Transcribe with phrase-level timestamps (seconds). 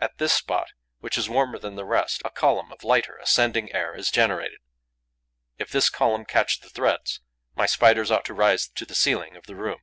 [0.00, 3.94] At this spot, which is warmer than the rest, a column of lighter, ascending air
[3.94, 4.58] is generated.
[5.56, 7.20] If this column catch the threads,
[7.54, 9.78] my Spiders ought to rise to the ceiling of the room.